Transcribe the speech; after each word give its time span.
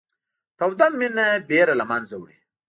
توده 0.57 0.87
مینه 0.99 1.27
بېره 1.49 1.73
له 1.79 1.85
منځه 1.91 2.15
وړي 2.17 2.37